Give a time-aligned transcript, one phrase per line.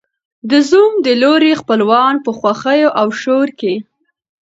[0.49, 3.73] د زوم د لوري خپلوان په خوښیو او شور کې